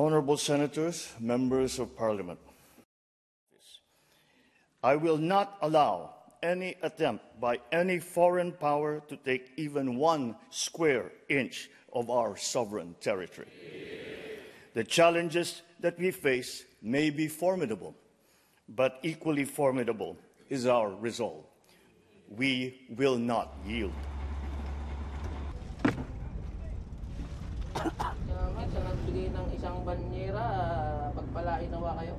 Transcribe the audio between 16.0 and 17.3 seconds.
face may be